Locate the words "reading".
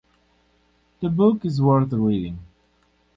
1.93-2.39